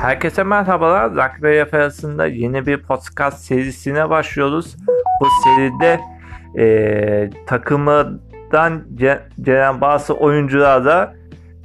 Herkese 0.00 0.42
merhabalar. 0.42 1.10
Rugby 1.10 1.76
arasında 1.76 2.26
yeni 2.26 2.66
bir 2.66 2.82
podcast 2.82 3.44
serisine 3.44 4.10
başlıyoruz. 4.10 4.76
Bu 5.20 5.26
seride 5.44 6.00
e, 6.58 7.30
takımdan 7.46 8.84
gelen 9.42 9.80
bazı 9.80 10.14
oyuncularla 10.14 11.14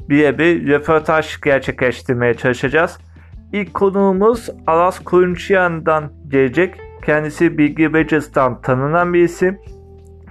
birebir 0.10 0.68
röportaj 0.68 1.42
gerçekleştirmeye 1.42 2.34
çalışacağız. 2.34 2.98
İlk 3.54 3.74
konuğumuz 3.74 4.50
Aras 4.68 5.00
Kurunçiyan'dan 5.00 6.12
gelecek. 6.28 6.76
Kendisi 7.06 7.58
Bilgi 7.58 7.94
Badgers'tan 7.94 8.62
tanınan 8.62 9.14
bir 9.14 9.24
isim 9.24 9.60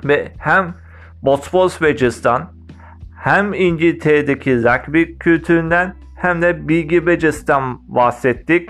ve 0.04 0.32
hem 0.38 0.74
Bosphorus 1.22 1.80
Badgers'tan 1.80 2.52
hem 3.18 3.54
İngiltere'deki 3.54 4.62
rugby 4.62 5.02
kültüründen 5.18 6.03
hem 6.24 6.42
de 6.42 6.68
Bilgi 6.68 7.06
Badgers'tan 7.06 7.94
bahsettik. 7.94 8.68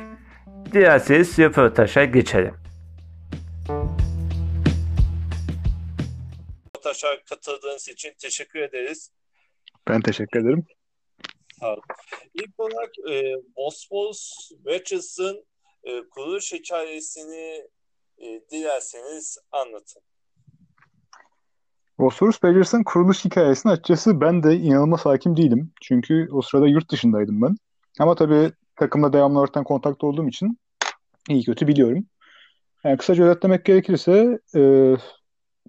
Dilerseniz 0.73 1.39
röportaja 1.39 2.05
geçelim. 2.05 2.55
Röportaja 6.67 7.25
katıldığınız 7.25 7.89
için 7.89 8.13
teşekkür 8.19 8.61
ederiz. 8.61 9.11
Ben 9.89 10.01
teşekkür 10.01 10.41
ederim. 10.41 10.67
Sağ 11.61 11.77
İlk 12.35 12.61
olarak 12.61 12.93
e, 13.11 13.35
Bosphorus 13.57 14.51
Badgers'ın 14.65 15.47
e, 15.85 16.09
kuruluş 16.09 16.53
hikayesini 16.53 17.69
e, 18.19 18.27
dilerseniz 18.51 19.39
anlatın. 19.51 20.03
Bosphorus 21.99 22.43
Badgers'ın 22.43 22.83
kuruluş 22.83 23.25
hikayesini 23.25 23.73
açıkçası 23.73 24.21
ben 24.21 24.43
de 24.43 24.57
inanılmaz 24.57 25.07
hakim 25.07 25.37
değilim. 25.37 25.73
Çünkü 25.83 26.29
o 26.33 26.43
sırada 26.43 26.67
yurt 26.67 26.91
dışındaydım 26.91 27.43
ben. 27.43 27.57
Ama 27.99 28.15
tabii 28.15 28.53
takımla 28.77 29.13
devamlı 29.13 29.41
ortadan 29.41 29.65
kontakta 29.65 30.07
olduğum 30.07 30.29
için 30.29 30.59
iyi 31.29 31.45
kötü 31.45 31.69
biliyorum. 31.69 32.07
Yani 32.85 32.97
kısaca 32.97 33.25
özetlemek 33.25 33.65
gerekirse 33.65 34.39
e, 34.55 34.61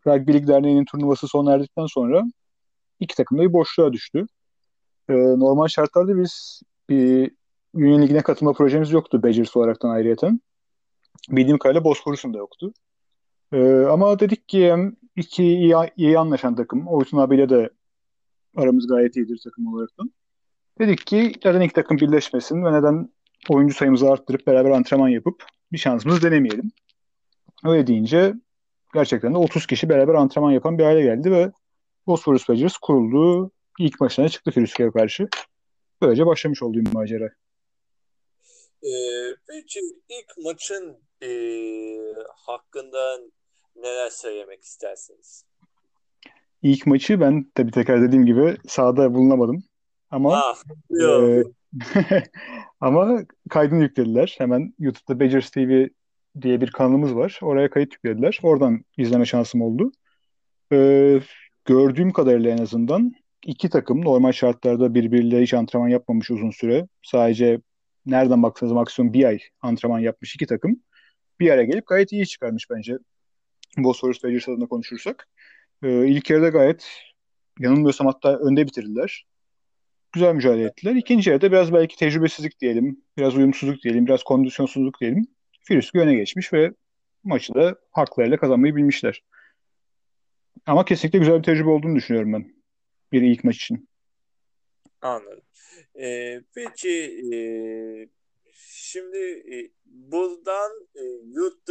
Rugby 0.08 0.34
Lig 0.34 0.48
Derneği'nin 0.48 0.86
turnuvası 0.86 1.28
sona 1.28 1.54
erdikten 1.54 1.86
sonra 1.86 2.24
iki 3.00 3.16
takım 3.16 3.38
da 3.38 3.42
bir 3.42 3.54
boşluğa 3.54 3.94
düştü. 3.94 4.26
E, 5.10 5.14
normal 5.14 5.68
şartlarda 5.68 6.18
biz 6.18 6.62
bir 6.90 7.32
Union 7.74 8.02
Ligi'ne 8.02 8.22
katılma 8.22 8.54
projemiz 8.54 8.92
yoktu 8.92 9.24
Badgers 9.24 9.58
olaraktan 9.58 9.90
ayrıyeten. 9.90 10.40
Bildiğim 11.30 11.58
kadarıyla 11.58 11.84
Bosphorus'un 11.84 12.34
da 12.34 12.38
yoktu. 12.38 12.74
Ee, 13.54 13.86
ama 13.90 14.20
dedik 14.20 14.48
ki 14.48 14.72
hem 14.72 14.96
iki 15.16 15.44
iyi, 15.44 15.76
iyi 15.98 16.20
anlaşan 16.20 16.56
takım. 16.56 16.88
Oytun 16.88 17.18
abiyle 17.18 17.50
de 17.50 17.70
aramız 18.56 18.88
gayet 18.88 19.16
iyidir 19.16 19.42
takım 19.44 19.74
olaraktan. 19.74 20.12
Dedik 20.80 21.08
ki 21.08 21.34
neden 21.46 21.62
iki 21.62 21.74
takım 21.74 21.98
birleşmesin 21.98 22.66
ve 22.66 22.74
neden 22.74 23.10
oyuncu 23.50 23.76
sayımızı 23.76 24.10
arttırıp 24.10 24.48
beraber 24.48 24.70
antrenman 24.70 25.10
yapıp 25.10 25.44
bir 25.72 25.78
şansımızı 25.78 26.22
denemeyelim. 26.22 26.72
Öyle 27.66 27.88
deyince 27.88 28.34
gerçekten 28.94 29.34
de 29.34 29.38
30 29.38 29.68
kişi 29.68 29.90
beraber 29.90 30.14
antrenman 30.14 30.52
yapan 30.52 30.78
bir 30.78 30.84
hale 30.84 31.02
geldi 31.02 31.32
ve 31.32 31.52
Bosphorus 32.08 32.50
Badgers 32.50 32.78
kuruldu. 32.78 33.52
İlk 33.80 34.02
maçına 34.02 34.30
çıktı 34.30 34.52
Firuzke'ye 34.52 34.92
karşı. 34.92 35.28
Böylece 36.02 36.26
başlamış 36.26 36.64
olduğum 36.64 36.92
macera. 36.94 37.30
Ee, 38.84 38.90
peki 39.48 39.80
ilk 40.10 40.46
maçın 40.46 40.98
e, 41.22 41.30
hakkında 42.46 43.20
neler 43.76 44.10
söylemek 44.10 44.64
istersiniz? 44.64 45.46
İlk 46.62 46.88
maçı 46.88 47.20
ben 47.20 47.52
tabii 47.56 47.72
tekrar 47.72 48.02
dediğim 48.02 48.26
gibi 48.26 48.58
sahada 48.68 49.14
bulunamadım. 49.14 49.64
Ama 50.12 50.36
ah, 50.36 50.64
e, 51.02 51.44
ama 52.80 53.24
kaydını 53.50 53.82
yüklediler. 53.82 54.36
Hemen 54.38 54.74
YouTube'da 54.80 55.20
Badgers 55.20 55.50
TV 55.50 55.88
diye 56.42 56.62
bir 56.62 56.72
kanalımız 56.72 57.16
var. 57.16 57.40
Oraya 57.42 57.70
kayıt 57.70 57.94
yüklediler. 57.94 58.40
Oradan 58.44 58.86
izleme 58.98 59.26
şansım 59.26 59.62
oldu. 59.62 59.92
Ee, 60.72 61.20
gördüğüm 61.66 62.12
kadarıyla 62.12 62.52
en 62.52 62.58
azından 62.58 63.14
iki 63.46 63.70
takım 63.70 64.06
normal 64.06 64.32
şartlarda 64.32 64.94
birbiriyle 64.94 65.42
hiç 65.42 65.54
antrenman 65.54 65.88
yapmamış 65.88 66.32
uzun 66.32 66.52
süre. 66.52 66.88
Sadece 67.04 67.62
nereden 68.06 68.44
baksanız 68.44 68.74
maksimum 68.74 69.14
bir 69.14 69.24
ay 69.24 69.40
antrenman 69.62 70.00
yapmış 70.00 70.36
iki 70.36 70.46
takım 70.46 70.80
bir 71.40 71.50
araya 71.50 71.66
gelip 71.66 71.88
gayet 71.88 72.12
iyi 72.12 72.28
çıkarmış 72.28 72.70
bence. 72.70 72.98
Bosphorus 73.84 74.24
Badgers 74.24 74.50
adına 74.50 74.68
konuşursak. 74.68 75.28
Ee, 75.84 76.08
ilk 76.08 76.30
yarıda 76.30 76.50
gayet 76.50 76.88
yanılmıyorsam 77.60 78.08
hatta 78.08 78.38
önde 78.38 78.68
bitirdiler. 78.68 79.28
Güzel 80.12 80.36
mücadele 80.36 80.64
ettiler. 80.64 80.96
İkinci 80.96 81.30
yarıda 81.30 81.52
biraz 81.52 81.74
belki 81.74 81.96
tecrübesizlik 81.96 82.60
diyelim, 82.60 83.02
biraz 83.18 83.38
uyumsuzluk 83.38 83.84
diyelim, 83.84 84.08
biraz 84.08 84.24
kondisyonsuzluk 84.24 85.02
diyelim. 85.02 85.28
Firüskü 85.62 86.00
öne 86.00 86.16
geçmiş 86.16 86.54
ve 86.54 86.72
maçı 87.24 87.54
da 87.54 87.76
haklarıyla 87.92 88.38
kazanmayı 88.38 88.76
bilmişler. 88.76 89.24
Ama 90.66 90.86
kesinlikle 90.86 91.20
güzel 91.20 91.38
bir 91.38 91.44
tecrübe 91.44 91.70
olduğunu 91.70 91.96
düşünüyorum 91.96 92.34
ben. 92.34 92.56
Bir 93.12 93.22
ilk 93.22 93.44
maç 93.44 93.56
için. 93.56 93.90
Anladım. 95.02 95.42
Ee, 96.00 96.42
peki 96.56 97.22
e, 97.34 97.38
şimdi 98.58 99.18
e, 99.54 99.72
buradan 99.86 100.72
e, 100.96 101.04
yurt 101.26 101.68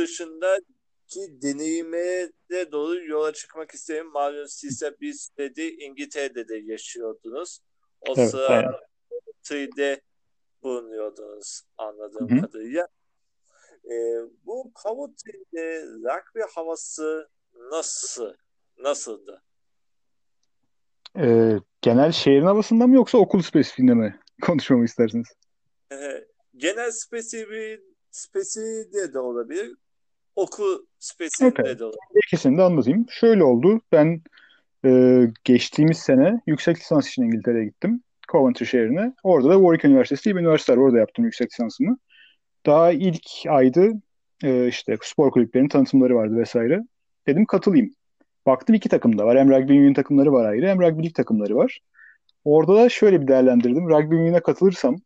dışındaki 1.14 1.42
deneyime 1.42 2.30
de 2.50 2.72
doğru 2.72 3.04
yola 3.04 3.32
çıkmak 3.32 3.70
isterim. 3.70 4.10
Malum 4.10 4.48
siz 4.48 4.82
de 4.82 5.00
bir 5.00 5.12
sürede 5.12 5.72
İngiltere'de 5.72 6.48
de 6.48 6.56
yaşıyordunuz. 6.56 7.60
O 8.00 8.14
evet, 8.16 8.30
sıra 8.30 8.80
Tüy'de 9.42 10.00
bulunuyordunuz 10.62 11.62
anladığım 11.78 12.30
Hı-hı. 12.30 12.40
kadarıyla. 12.40 12.88
E, 13.84 13.94
bu 14.44 14.72
Coventry'de 14.82 15.82
rugby 15.82 16.40
havası 16.54 17.28
nasıl? 17.70 18.34
Nasıldı? 18.78 19.42
E, 21.18 21.56
genel 21.82 22.12
şehrin 22.12 22.46
havasında 22.46 22.86
mı 22.86 22.94
yoksa 22.94 23.18
okul 23.18 23.42
spesifiğinde 23.42 23.94
mi 23.94 24.20
konuşmamı 24.42 24.84
istersiniz? 24.84 25.26
E, 25.92 26.24
genel 26.56 26.90
spesifi, 26.90 27.84
spesifiğinde 28.10 29.14
de 29.14 29.18
olabilir. 29.18 29.76
Okul 30.36 30.78
spesifiğinde 30.98 31.62
okay. 31.62 31.78
de. 31.78 31.84
İkisini 32.26 32.58
de 32.58 32.62
anlatayım. 32.62 33.06
Şöyle 33.10 33.44
oldu. 33.44 33.80
Ben 33.92 34.22
e, 34.84 35.20
geçtiğimiz 35.44 35.98
sene 35.98 36.40
yüksek 36.46 36.76
lisans 36.76 37.08
için 37.08 37.22
İngiltere'ye 37.22 37.64
gittim. 37.64 38.02
Coventry 38.32 38.64
şehrine. 38.64 39.12
Orada 39.22 39.48
da 39.48 39.54
Warwick 39.54 39.84
Üniversitesi 39.84 40.24
diye 40.24 40.36
bir 40.36 40.40
üniversite 40.40 40.72
var. 40.72 40.78
Orada 40.78 40.98
yaptım 40.98 41.24
yüksek 41.24 41.52
lisansımı. 41.52 41.98
Daha 42.66 42.92
ilk 42.92 43.26
aydı 43.48 43.92
e, 44.42 44.68
işte 44.68 44.96
spor 45.02 45.30
kulüplerinin 45.30 45.68
tanıtımları 45.68 46.14
vardı 46.14 46.36
vesaire. 46.36 46.80
Dedim 47.26 47.46
katılayım. 47.46 47.90
Baktım 48.46 48.74
iki 48.74 48.88
takım 48.88 49.18
da 49.18 49.26
var. 49.26 49.38
Hem 49.38 49.50
Rugby 49.50 49.72
Union 49.72 49.94
takımları 49.94 50.32
var 50.32 50.44
ayrı 50.44 50.68
hem 50.68 50.78
Rugby 50.78 51.02
League 51.02 51.12
takımları 51.12 51.56
var. 51.56 51.80
Orada 52.44 52.74
da 52.74 52.88
şöyle 52.88 53.20
bir 53.22 53.28
değerlendirdim. 53.28 53.88
Rugby 53.88 54.14
Union'a 54.14 54.40
katılırsam 54.40 54.96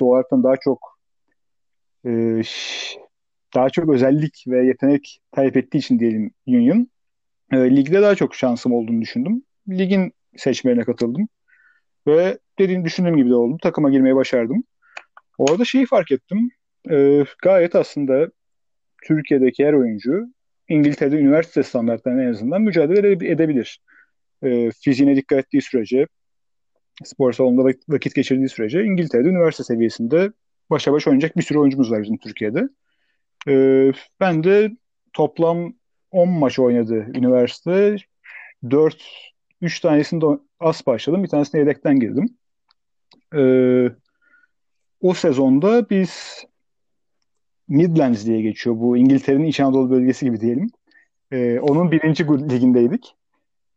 doğal 0.00 0.22
daha 0.32 0.56
çok 0.56 0.98
e, 2.06 2.42
daha 3.54 3.70
çok 3.70 3.88
özellik 3.88 4.44
ve 4.48 4.66
yetenek 4.66 5.20
talep 5.32 5.56
ettiği 5.56 5.78
için 5.78 5.98
diyelim 5.98 6.30
Union. 6.46 6.88
E, 7.52 7.76
ligde 7.76 8.02
daha 8.02 8.14
çok 8.14 8.34
şansım 8.34 8.72
olduğunu 8.72 9.02
düşündüm. 9.02 9.42
Ligin 9.68 10.12
seçmelerine 10.36 10.84
katıldım. 10.84 11.28
Ve 12.06 12.38
dediğim 12.58 12.84
düşündüğüm 12.84 13.16
gibi 13.16 13.30
de 13.30 13.34
oldu. 13.34 13.58
Takıma 13.62 13.90
girmeyi 13.90 14.16
başardım. 14.16 14.64
Orada 15.38 15.64
şeyi 15.64 15.86
fark 15.86 16.12
ettim. 16.12 16.50
E, 16.90 17.24
gayet 17.42 17.74
aslında 17.74 18.30
Türkiye'deki 19.04 19.66
her 19.66 19.72
oyuncu 19.72 20.26
İngiltere'de 20.68 21.16
üniversite 21.16 21.62
standartlarına 21.62 22.22
en 22.22 22.30
azından 22.30 22.62
mücadele 22.62 23.12
edebilir. 23.12 23.80
E, 24.42 24.70
fiziğine 24.70 25.16
dikkat 25.16 25.38
ettiği 25.38 25.62
sürece, 25.62 26.06
spor 27.04 27.32
salonunda 27.32 27.72
vakit 27.88 28.14
geçirdiği 28.14 28.48
sürece 28.48 28.84
İngiltere'de 28.84 29.28
üniversite 29.28 29.64
seviyesinde 29.64 30.30
başa 30.70 30.92
baş 30.92 31.06
oynayacak 31.06 31.36
bir 31.36 31.42
sürü 31.42 31.58
oyuncumuz 31.58 31.90
var 31.90 32.02
bizim 32.02 32.18
Türkiye'de. 32.18 32.68
E, 33.48 33.92
ben 34.20 34.44
de 34.44 34.70
toplam 35.12 35.72
10 36.10 36.28
maç 36.28 36.58
oynadı 36.58 37.06
üniversite. 37.14 37.96
4 38.70 39.32
3 39.60 39.80
tanesinde 39.80 40.26
az 40.60 40.86
başladım. 40.86 41.22
Bir 41.22 41.28
tanesine 41.28 41.60
yedekten 41.60 42.00
girdim. 42.00 42.28
Ee, 43.34 43.90
o 45.00 45.14
sezonda 45.14 45.90
biz 45.90 46.44
Midlands 47.68 48.26
diye 48.26 48.42
geçiyor. 48.42 48.76
Bu 48.78 48.96
İngiltere'nin 48.96 49.44
İç 49.44 49.60
Anadolu 49.60 49.90
bölgesi 49.90 50.24
gibi 50.24 50.40
diyelim. 50.40 50.70
Ee, 51.32 51.60
onun 51.60 51.90
birinci 51.90 52.24
ligindeydik. 52.24 53.14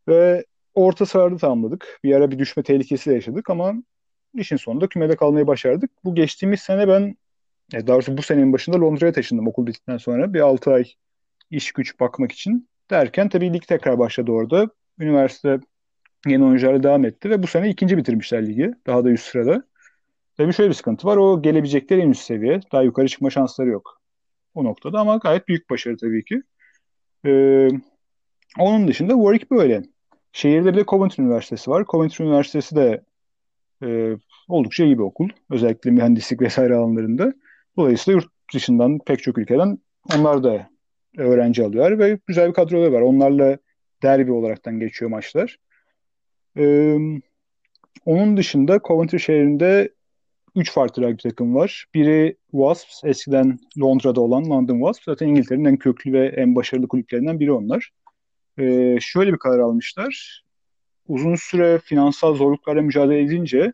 Ve 0.08 0.44
orta 0.74 1.06
sırada 1.06 1.36
tamamladık. 1.36 2.00
Bir 2.04 2.14
ara 2.14 2.30
bir 2.30 2.38
düşme 2.38 2.62
tehlikesi 2.62 3.10
de 3.10 3.14
yaşadık 3.14 3.50
ama 3.50 3.74
işin 4.34 4.56
sonunda 4.56 4.86
kümede 4.88 5.16
kalmayı 5.16 5.46
başardık. 5.46 5.90
Bu 6.04 6.14
geçtiğimiz 6.14 6.60
sene 6.60 6.88
ben 6.88 7.16
daha 7.72 7.86
doğrusu 7.86 8.16
bu 8.16 8.22
senenin 8.22 8.52
başında 8.52 8.80
Londra'ya 8.80 9.12
taşındım 9.12 9.48
okul 9.48 9.66
bittikten 9.66 9.96
sonra. 9.96 10.34
Bir 10.34 10.40
6 10.40 10.72
ay 10.72 10.84
iş 11.50 11.72
güç 11.72 12.00
bakmak 12.00 12.32
için. 12.32 12.68
Derken 12.90 13.28
tabii 13.28 13.52
lig 13.52 13.62
tekrar 13.62 13.98
başladı 13.98 14.32
orada. 14.32 14.70
Üniversite 14.98 15.60
yeni 16.26 16.44
oyuncularla 16.44 16.82
devam 16.82 17.04
etti 17.04 17.30
ve 17.30 17.42
bu 17.42 17.46
sene 17.46 17.70
ikinci 17.70 17.96
bitirmişler 17.96 18.46
ligi. 18.46 18.70
Daha 18.86 19.04
da 19.04 19.10
üst 19.10 19.26
sırada. 19.26 19.64
Tabii 20.36 20.52
şöyle 20.52 20.68
bir 20.70 20.74
sıkıntı 20.74 21.06
var. 21.06 21.16
O 21.16 21.42
gelebilecekleri 21.42 22.00
en 22.00 22.10
üst 22.10 22.22
seviye. 22.22 22.60
Daha 22.72 22.82
yukarı 22.82 23.08
çıkma 23.08 23.30
şansları 23.30 23.68
yok 23.68 24.00
o 24.54 24.64
noktada 24.64 25.00
ama 25.00 25.16
gayet 25.16 25.48
büyük 25.48 25.70
başarı 25.70 25.96
tabii 25.96 26.24
ki. 26.24 26.42
Ee, 27.26 27.68
onun 28.58 28.88
dışında 28.88 29.12
Warwick 29.12 29.50
böyle. 29.50 29.82
Şehirde 30.32 30.72
bir 30.72 30.78
de 30.78 30.84
Coventry 30.84 31.22
Üniversitesi 31.22 31.70
var. 31.70 31.84
Coventry 31.84 32.24
Üniversitesi 32.24 32.76
de 32.76 33.04
e, 33.82 34.16
oldukça 34.48 34.84
iyi 34.84 34.98
bir 34.98 35.02
okul. 35.02 35.28
Özellikle 35.50 35.90
mühendislik 35.90 36.40
vesaire 36.40 36.74
alanlarında. 36.74 37.32
Dolayısıyla 37.76 38.20
yurt 38.20 38.30
dışından 38.54 38.98
pek 39.06 39.22
çok 39.22 39.38
ülkeden 39.38 39.78
onlar 40.16 40.44
da 40.44 40.70
öğrenci 41.16 41.64
alıyorlar 41.64 41.98
ve 41.98 42.18
güzel 42.26 42.48
bir 42.48 42.54
kadroları 42.54 42.92
var. 42.92 43.00
Onlarla 43.00 43.58
derbi 44.02 44.32
olaraktan 44.32 44.80
geçiyor 44.80 45.10
maçlar. 45.10 45.56
Ee, 46.58 46.96
onun 48.04 48.36
dışında 48.36 48.80
Coventry 48.84 49.18
şehrinde 49.18 49.90
3 50.56 50.72
farklı 50.72 51.02
rugby 51.02 51.28
takım 51.28 51.54
var. 51.54 51.86
Biri 51.94 52.36
Wasps, 52.50 53.04
eskiden 53.04 53.58
Londra'da 53.80 54.20
olan 54.20 54.50
London 54.50 54.78
Wasps. 54.78 55.04
Zaten 55.04 55.28
İngiltere'nin 55.28 55.64
en 55.64 55.76
köklü 55.76 56.12
ve 56.12 56.26
en 56.26 56.56
başarılı 56.56 56.88
kulüplerinden 56.88 57.40
biri 57.40 57.52
onlar. 57.52 57.90
Ee, 58.58 58.96
şöyle 59.00 59.32
bir 59.32 59.38
karar 59.38 59.58
almışlar. 59.58 60.42
Uzun 61.08 61.34
süre 61.34 61.78
finansal 61.78 62.34
zorluklarla 62.34 62.82
mücadele 62.82 63.20
edince 63.20 63.72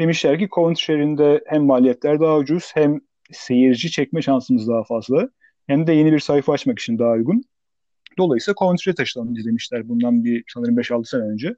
demişler 0.00 0.38
ki 0.38 0.48
Coventry 0.54 0.82
şehrinde 0.82 1.44
hem 1.46 1.64
maliyetler 1.64 2.20
daha 2.20 2.36
ucuz 2.36 2.70
hem 2.74 3.00
seyirci 3.32 3.90
çekme 3.90 4.22
şansımız 4.22 4.68
daha 4.68 4.84
fazla. 4.84 5.28
Hem 5.66 5.86
de 5.86 5.92
yeni 5.92 6.12
bir 6.12 6.18
sayfa 6.18 6.52
açmak 6.52 6.78
için 6.78 6.98
daha 6.98 7.12
uygun. 7.12 7.44
Dolayısıyla 8.18 8.54
Coventry'ye 8.58 8.94
taşınalım 8.94 9.36
demişler 9.44 9.88
bundan 9.88 10.24
bir 10.24 10.44
sanırım 10.54 10.76
5-6 10.76 11.04
sene 11.04 11.22
önce. 11.22 11.56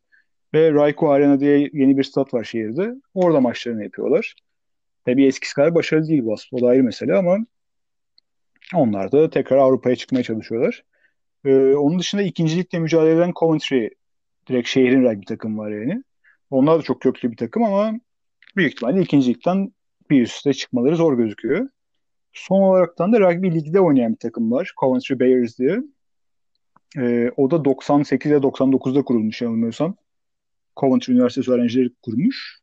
Ve 0.55 0.73
Rayco 0.73 1.11
Arena 1.11 1.41
diye 1.41 1.71
yeni 1.73 1.99
bir 1.99 2.05
stat 2.05 2.35
var 2.35 2.45
şehirde. 2.45 2.95
Orada 3.15 3.41
maçlarını 3.41 3.85
yapıyorlar. 3.85 4.35
Tabii 5.05 5.27
eskisi 5.27 5.55
kadar 5.55 5.75
başarılı 5.75 6.09
değil 6.09 6.21
Wasp. 6.21 6.55
O 6.55 6.61
da 6.61 6.67
ayrı 6.67 6.83
mesele 6.83 7.15
ama 7.15 7.39
onlar 8.75 9.13
da 9.13 9.31
tekrar 9.31 9.57
Avrupa'ya 9.57 9.97
çıkmaya 9.97 10.23
çalışıyorlar. 10.23 10.85
Ee, 11.45 11.75
onun 11.75 11.99
dışında 11.99 12.23
ikincilikle 12.23 12.79
mücadele 12.79 13.15
eden 13.15 13.33
Coventry 13.41 13.89
direkt 14.49 14.69
şehrin 14.69 15.05
rugby 15.05 15.25
takım 15.25 15.59
var 15.59 15.71
yani. 15.71 16.05
Onlar 16.51 16.79
da 16.79 16.83
çok 16.83 17.03
köklü 17.03 17.31
bir 17.31 17.37
takım 17.37 17.65
ama 17.65 18.01
büyük 18.57 18.73
ihtimalle 18.73 19.03
ikincilikten 19.03 19.73
bir 20.11 20.23
üste 20.23 20.53
çıkmaları 20.53 20.97
zor 20.97 21.19
gözüküyor. 21.19 21.69
Son 22.32 22.61
olaraktan 22.61 23.12
da 23.12 23.20
rugby 23.20 23.47
ligde 23.47 23.81
oynayan 23.81 24.12
bir 24.12 24.19
takım 24.19 24.50
var. 24.50 24.73
Coventry 24.81 25.20
Bears 25.20 25.58
diye. 25.58 25.82
Ee, 26.99 27.31
o 27.37 27.50
da 27.50 27.64
98 27.64 28.31
ile 28.31 28.43
99'da 28.43 29.03
kurulmuş 29.03 29.43
yanılmıyorsam. 29.43 29.97
Coventry 30.76 31.12
Üniversitesi 31.12 31.50
öğrencileri 31.50 31.91
kurmuş. 32.03 32.61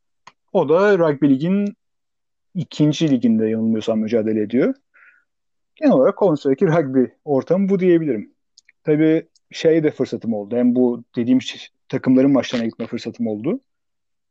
O 0.52 0.68
da 0.68 0.98
rugby 0.98 1.28
ligin 1.28 1.76
ikinci 2.54 3.10
liginde 3.10 3.46
yanılmıyorsam 3.46 3.98
mücadele 3.98 4.42
ediyor. 4.42 4.74
Genel 5.76 5.92
olarak 5.92 6.18
Coventry'deki 6.18 6.66
rugby 6.66 7.04
ortamı 7.24 7.68
bu 7.68 7.78
diyebilirim. 7.78 8.34
Tabii 8.84 9.28
şey 9.50 9.84
de 9.84 9.90
fırsatım 9.90 10.34
oldu. 10.34 10.56
Hem 10.56 10.74
bu 10.74 11.04
dediğim 11.16 11.38
takımların 11.88 12.32
maçlarına 12.32 12.66
gitme 12.66 12.86
fırsatım 12.86 13.26
oldu. 13.26 13.60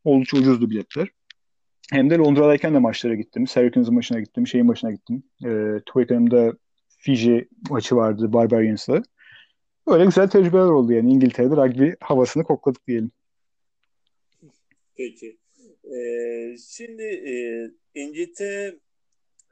Oldukça 0.03 0.37
ucuzdu 0.37 0.69
biletler. 0.69 1.07
Hem 1.91 2.09
de 2.09 2.17
Londra'dayken 2.17 2.73
de 2.73 2.79
maçlara 2.79 3.15
gittim. 3.15 3.47
Syracuse'un 3.47 3.95
maçına 3.95 4.19
gittim. 4.19 4.47
Şeyin 4.47 4.65
maçına 4.65 4.91
gittim. 4.91 5.23
E, 5.45 5.79
Twickenham'da 5.79 6.53
Fiji 6.97 7.47
maçı 7.69 7.95
vardı 7.95 8.33
Barbarians'la. 8.33 9.03
Böyle 9.87 10.05
güzel 10.05 10.29
tecrübeler 10.29 10.65
oldu 10.65 10.93
yani. 10.93 11.11
İngiltere'de 11.11 11.55
rugby 11.55 11.89
havasını 11.99 12.43
kokladık 12.43 12.87
diyelim. 12.87 13.11
Peki. 14.95 15.37
Ee, 15.95 16.55
şimdi 16.57 17.03
e, 17.03 17.33
İngiltere 17.95 18.79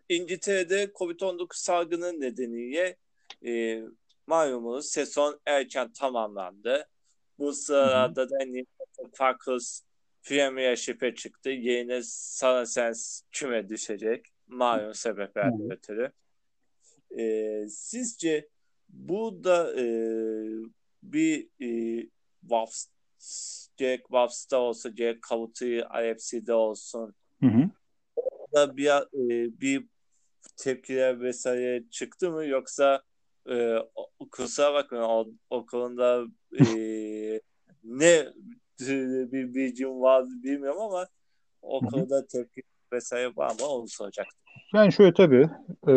İngiltere'de 0.10 0.84
Covid-19 0.84 1.48
salgını 1.52 2.22
nedeniyle 2.22 2.98
e, 3.46 3.82
malumunuz 4.28 4.86
sezon 4.86 5.40
erken 5.46 5.94
tamamlandı. 5.94 6.88
Bu 7.40 7.54
sırada 7.54 8.30
da 8.30 8.38
Newcastle 8.46 9.12
Falcons 10.22 10.50
Premiership'e 10.52 11.16
çıktı. 11.16 11.50
Yerine 11.50 12.02
Saracens 12.04 13.22
küme 13.32 13.70
düşecek. 13.70 14.26
Malum 14.48 14.94
sebeplerden 14.94 15.72
ötürü. 15.72 16.12
E, 17.18 17.66
sizce 17.70 18.50
bu 18.90 19.44
da 19.44 19.82
e, 19.82 19.86
bir 21.04 21.48
e, 21.62 22.08
Wasps, 22.42 23.68
gerek 23.78 24.02
Waps'ta 24.02 24.58
olsa 24.58 24.90
gerek 24.90 25.22
Kavutu'yu 25.22 25.84
IFC'de 26.04 26.54
olsun 26.54 27.14
hı 27.40 27.48
hı. 27.48 27.70
da 28.54 28.78
bir, 28.78 28.90
e, 28.90 29.62
bir 29.62 29.86
tepkiler 30.58 31.22
vesaire 31.22 31.84
çıktı 31.90 32.32
mı 32.32 32.46
yoksa 32.46 33.04
e, 33.50 33.78
kusura 34.32 34.74
bakmayın 34.74 35.04
o, 35.04 35.28
okulunda 35.50 36.26
e, 36.60 36.66
ne 37.84 38.28
bir 39.32 39.54
bilgim 39.54 40.02
var 40.02 40.26
bilmiyorum 40.44 40.82
ama 40.82 41.08
okulda 41.62 42.28
tepki 42.28 42.62
vesaire 42.94 43.36
var 43.36 43.50
mı 43.50 43.68
onu 43.68 43.88
soracaktım. 43.88 44.40
Yani 44.74 44.94
şöyle 44.94 45.14
tabii 45.14 45.50
e, 45.88 45.94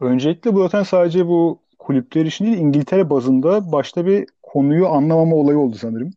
öncelikle 0.00 0.54
bu 0.54 0.62
zaten 0.62 0.82
sadece 0.82 1.26
bu 1.26 1.62
kulüpler 1.78 2.26
için 2.26 2.46
değil 2.46 2.58
İngiltere 2.58 3.10
bazında 3.10 3.72
başta 3.72 4.06
bir 4.06 4.26
konuyu 4.42 4.88
anlamama 4.88 5.36
olayı 5.36 5.58
oldu 5.58 5.76
sanırım. 5.76 6.10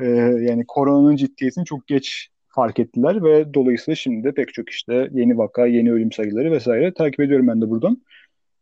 E, 0.00 0.06
yani 0.40 0.64
koronanın 0.68 1.16
ciddiyetini 1.16 1.64
çok 1.64 1.86
geç 1.86 2.30
fark 2.48 2.78
ettiler 2.78 3.24
ve 3.24 3.54
dolayısıyla 3.54 3.96
şimdi 3.96 4.24
de 4.24 4.32
pek 4.32 4.54
çok 4.54 4.70
işte 4.70 5.08
yeni 5.12 5.38
vaka, 5.38 5.66
yeni 5.66 5.92
ölüm 5.92 6.12
sayıları 6.12 6.52
vesaire 6.52 6.94
takip 6.94 7.20
ediyorum 7.20 7.48
ben 7.48 7.60
de 7.60 7.70
buradan. 7.70 8.02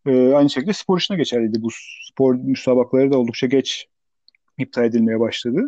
Ee, 0.07 0.33
aynı 0.33 0.51
şekilde 0.51 0.73
spor 0.73 0.99
işine 0.99 1.17
geçerliydi. 1.17 1.63
Bu 1.63 1.69
spor 2.11 2.35
müsabakaları 2.35 3.13
da 3.13 3.19
oldukça 3.19 3.47
geç 3.47 3.87
iptal 4.59 4.85
edilmeye 4.85 5.21
başladı. 5.21 5.67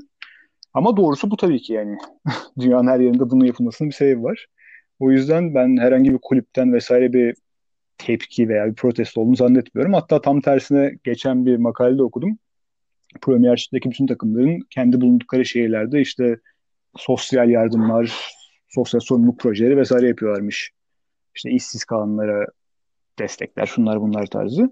Ama 0.75 0.97
doğrusu 0.97 1.31
bu 1.31 1.37
tabii 1.37 1.61
ki 1.63 1.73
yani. 1.73 1.99
Dünyanın 2.61 2.89
her 2.89 3.01
yerinde 3.01 3.31
bunun 3.31 3.45
yapılmasının 3.45 3.91
bir 3.91 3.95
sebebi 3.95 4.23
var. 4.23 4.47
O 4.99 5.11
yüzden 5.11 5.55
ben 5.55 5.77
herhangi 5.77 6.13
bir 6.13 6.19
kulüpten 6.23 6.73
vesaire 6.73 7.13
bir 7.13 7.35
tepki 7.99 8.49
veya 8.49 8.67
bir 8.67 8.75
protesto 8.75 9.21
olduğunu 9.21 9.37
zannetmiyorum. 9.37 9.95
Hatta 9.95 10.21
tam 10.21 10.41
tersine 10.41 10.99
geçen 11.05 11.47
bir 11.47 11.57
makalede 11.57 12.03
okudum. 12.03 12.39
Premier 13.23 13.53
Lig'deki 13.53 13.91
bütün 13.91 14.07
takımların 14.07 14.61
kendi 14.71 15.01
bulundukları 15.01 15.45
şehirlerde 15.45 16.01
işte 16.01 16.41
sosyal 16.97 17.51
yardımlar, 17.51 18.31
sosyal 18.69 19.01
sorumluluk 19.01 19.39
projeleri 19.41 19.77
vesaire 19.77 20.09
yapıyorlarmış. 20.09 20.71
İşte 21.35 21.51
işsiz 21.51 21.85
kalanlara 21.85 22.47
destekler, 23.19 23.67
şunlar 23.67 24.01
bunlar 24.01 24.27
tarzı. 24.27 24.71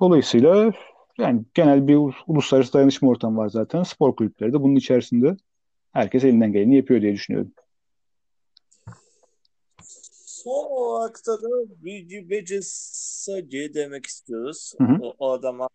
Dolayısıyla 0.00 0.72
yani 1.18 1.44
genel 1.54 1.88
bir 1.88 1.98
uluslararası 2.26 2.72
dayanışma 2.72 3.08
ortamı 3.08 3.38
var 3.38 3.48
zaten. 3.48 3.82
Spor 3.82 4.16
kulüpleri 4.16 4.52
de 4.52 4.62
bunun 4.62 4.76
içerisinde 4.76 5.36
herkes 5.92 6.24
elinden 6.24 6.52
geleni 6.52 6.76
yapıyor 6.76 7.02
diye 7.02 7.12
düşünüyorum. 7.12 7.52
Son 10.26 10.66
olarak 10.70 11.20
da 11.26 11.38
Bilgi 11.84 12.30
Becis'e 12.30 13.40
geri 13.40 13.74
demek 13.74 14.06
istiyoruz. 14.06 14.74
Hı 14.78 14.84
hı. 14.84 14.98
O, 15.02 15.14
o 15.18 15.30
adama 15.32 15.68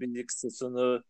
birlik 0.00 0.32
sezonu 0.32 1.02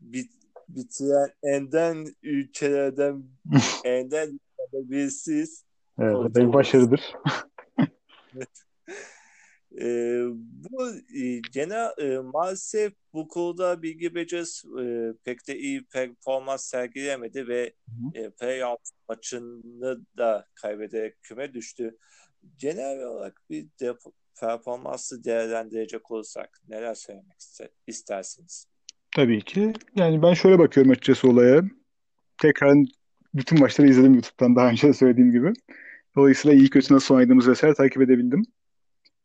bit, 0.00 0.32
bitiren 0.68 1.28
enden 1.42 2.06
ülkelerden 2.22 3.24
enden 3.84 4.40
birisiyiz. 4.72 5.64
Evet, 5.98 6.36
bir 6.36 6.52
başarıdır. 6.52 7.00
e, 9.80 10.20
bu 10.70 10.88
e, 11.16 11.40
gene 11.52 11.88
e, 11.98 12.18
maalesef 12.18 12.92
bu 13.12 13.28
konuda 13.28 13.82
Bilgi 13.82 14.14
Becez 14.14 14.64
e, 14.82 15.12
pek 15.24 15.48
de 15.48 15.58
iyi 15.58 15.84
performans 15.84 16.64
sergileyemedi 16.64 17.48
ve 17.48 17.72
e, 18.14 18.30
playoff 18.30 18.80
maçını 19.08 20.00
da 20.18 20.46
kaybederek 20.54 21.22
küme 21.22 21.54
düştü. 21.54 21.96
Genel 22.58 23.02
olarak 23.02 23.40
bir 23.50 23.66
de, 23.80 23.94
performansı 24.40 25.24
değerlendirecek 25.24 26.10
olursak 26.10 26.60
neler 26.68 26.94
söylemek 26.94 27.36
istersiniz? 27.86 28.66
Tabii 29.16 29.42
ki. 29.42 29.72
Yani 29.96 30.22
ben 30.22 30.34
şöyle 30.34 30.58
bakıyorum 30.58 30.92
açıkçası 30.92 31.28
olaya. 31.28 31.62
Tekrar 32.38 32.76
bütün 33.34 33.60
maçları 33.60 33.88
izledim 33.88 34.14
YouTube'dan 34.14 34.56
daha 34.56 34.68
önce 34.68 34.88
de 34.88 34.92
söylediğim 34.92 35.32
gibi. 35.32 35.52
Dolayısıyla 36.16 36.56
iyi 36.56 36.70
kötü 36.70 36.94
nasıl 36.94 37.14
oynadığımız 37.14 37.48
vesaire 37.48 37.74
takip 37.74 38.02
edebildim. 38.02 38.42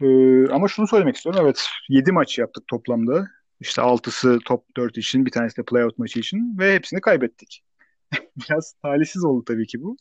Ee, 0.01 0.47
ama 0.47 0.67
şunu 0.67 0.87
söylemek 0.87 1.15
istiyorum. 1.15 1.41
Evet 1.43 1.67
7 1.89 2.11
maç 2.11 2.39
yaptık 2.39 2.67
toplamda. 2.67 3.27
İşte 3.59 3.81
6'sı 3.81 4.39
top 4.45 4.77
4 4.77 4.97
için, 4.97 5.25
bir 5.25 5.31
tanesi 5.31 5.57
de 5.57 5.63
playout 5.63 5.97
maçı 5.97 6.19
için 6.19 6.57
ve 6.59 6.75
hepsini 6.75 7.01
kaybettik. 7.01 7.63
Biraz 8.37 8.73
talihsiz 8.81 9.23
oldu 9.25 9.43
tabii 9.47 9.67
ki 9.67 9.81
bu. 9.83 9.97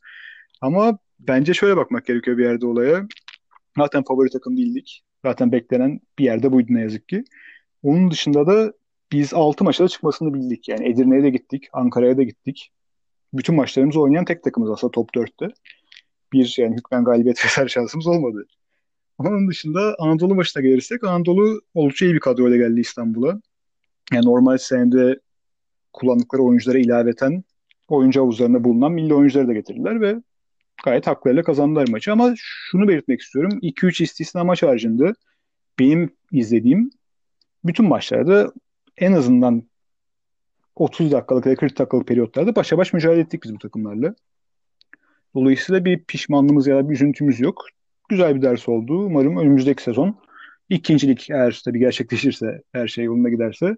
Ama 0.61 0.99
bence 1.21 1.55
şöyle 1.55 1.77
bakmak 1.77 2.07
gerekiyor 2.07 2.39
bir 2.39 2.45
yerde 2.45 2.67
olaya. 2.67 3.09
Zaten 3.79 4.05
favori 4.05 4.31
takım 4.31 4.57
değildik. 4.57 5.03
Zaten 5.25 5.53
beklenen 5.53 6.01
bir 6.19 6.25
yerde 6.25 6.53
buydu 6.53 6.67
ne 6.75 6.81
yazık 6.81 7.09
ki. 7.09 7.25
Onun 7.83 8.11
dışında 8.11 8.47
da 8.47 8.73
biz 9.13 9.35
6 9.35 9.65
maçta 9.65 9.89
çıkmasını 9.89 10.35
bildik. 10.35 10.69
Yani 10.69 10.89
Edirne'ye 10.89 11.23
de 11.23 11.31
gittik, 11.31 11.69
Ankara'ya 11.73 12.17
da 12.17 12.23
gittik. 12.23 12.73
Bütün 13.35 13.55
maçlarımızı 13.57 14.01
oynayan 14.01 14.25
tek 14.25 14.45
takımız 14.45 14.71
aslında 14.71 14.91
top 14.91 15.11
4'te. 15.17 15.49
bir 16.33 16.55
yani 16.59 16.77
hükmen 16.77 17.05
galibiyet 17.05 17.45
vesaire 17.45 17.69
şansımız 17.69 18.07
olmadı. 18.07 18.47
Onun 19.27 19.49
dışında 19.49 19.97
Anadolu 19.99 20.35
maçına 20.35 20.63
gelirsek 20.63 21.05
Anadolu 21.05 21.61
oldukça 21.75 22.07
iyi 22.07 22.15
bir 22.15 22.21
kadroyla 22.21 22.57
geldi 22.57 22.81
İstanbul'a. 22.81 23.41
Yani 24.13 24.27
normal 24.27 24.59
senede 24.59 25.21
kullandıkları 25.93 26.43
oyunculara 26.43 26.79
ilaveten 26.79 27.45
oyuncu 27.89 28.21
havuzlarında 28.21 28.65
bulunan 28.65 28.93
milli 28.93 29.15
oyuncuları 29.15 29.49
da 29.49 29.53
getirdiler 29.53 30.01
ve 30.01 30.17
gayet 30.85 31.07
haklarıyla 31.07 31.43
kazandılar 31.43 31.89
maçı. 31.89 32.13
Ama 32.13 32.35
şunu 32.37 32.89
belirtmek 32.89 33.21
istiyorum. 33.21 33.59
2-3 33.63 34.03
istisna 34.03 34.45
maç 34.45 34.63
haricinde 34.63 35.13
benim 35.79 36.11
izlediğim 36.33 36.91
bütün 37.65 37.89
maçlarda 37.89 38.53
en 38.97 39.13
azından 39.13 39.63
30 40.77 41.13
dakikalık 41.13 41.47
ya 41.47 41.57
40 41.57 41.79
dakikalık 41.79 42.09
periyotlarda 42.09 42.57
başa 42.57 42.79
baş 42.79 42.93
mücadele 42.93 43.21
ettik 43.21 43.43
biz 43.45 43.55
bu 43.55 43.59
takımlarla. 43.59 44.15
Dolayısıyla 45.35 45.85
bir 45.85 46.05
pişmanlığımız 46.05 46.67
ya 46.67 46.77
da 46.77 46.89
bir 46.89 46.95
üzüntümüz 46.95 47.41
yok. 47.41 47.65
Güzel 48.13 48.37
bir 48.37 48.43
ders 48.43 48.69
oldu. 48.69 49.07
Umarım 49.07 49.37
önümüzdeki 49.37 49.83
sezon 49.83 50.21
ikincilik 50.69 51.31
eğer 51.31 51.63
tabii 51.65 51.79
gerçekleşirse 51.79 52.63
her 52.73 52.89
şey 52.89 53.05
yolunda 53.05 53.29
giderse 53.29 53.77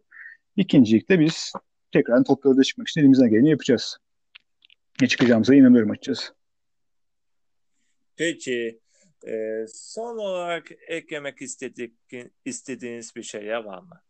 ikincilikte 0.56 1.20
biz 1.20 1.52
tekrar 1.92 2.24
toplarda 2.24 2.62
çıkmak 2.62 2.88
için 2.88 3.00
elimizden 3.00 3.30
geleni 3.30 3.50
yapacağız. 3.50 3.98
Ne 5.00 5.08
çıkacağımıza 5.08 5.54
inanıyorum 5.54 5.90
açıkçası. 5.90 6.32
Peki 8.16 8.80
e, 9.26 9.64
son 9.68 10.18
olarak 10.18 10.66
eklemek 10.88 11.42
istedik, 11.42 11.94
istediğiniz 12.44 13.16
bir 13.16 13.22
şey 13.22 13.48
var 13.48 13.78
mı? 13.78 14.00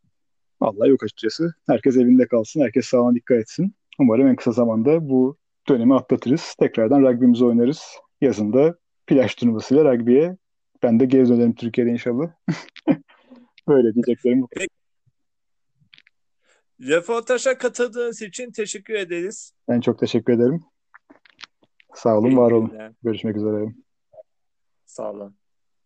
Vallahi 0.60 0.90
yok 0.90 1.02
açıkçası. 1.02 1.54
Herkes 1.66 1.96
evinde 1.96 2.26
kalsın, 2.26 2.60
herkes 2.60 2.86
sağlığına 2.86 3.14
dikkat 3.14 3.38
etsin. 3.38 3.74
Umarım 3.98 4.26
en 4.26 4.36
kısa 4.36 4.52
zamanda 4.52 5.08
bu 5.08 5.38
dönemi 5.68 5.94
atlatırız. 5.94 6.54
Tekrardan 6.58 7.02
rugby'mizi 7.02 7.44
oynarız. 7.44 7.82
Yazında 8.20 8.83
plaj 9.06 9.34
turnuvasıyla 9.34 9.84
rugby'ye 9.84 10.36
ben 10.82 11.00
de 11.00 11.04
geri 11.04 11.28
dönerim 11.28 11.54
Türkiye'de 11.54 11.90
inşallah. 11.90 12.30
Böyle 13.68 13.94
diyeceklerim 13.94 14.42
bu. 14.42 14.48
Peki. 14.50 14.68
Röportaja 16.80 17.58
katıldığınız 17.58 18.22
için 18.22 18.52
teşekkür 18.52 18.94
ederiz. 18.94 19.52
Ben 19.68 19.80
çok 19.80 19.98
teşekkür 19.98 20.32
ederim. 20.32 20.64
Sağ 21.94 22.18
olun, 22.18 22.36
var 22.36 22.50
olun. 22.50 22.72
Görüşmek 23.02 23.36
üzere. 23.36 23.74
Sağ 24.86 25.10
olun. 25.10 25.36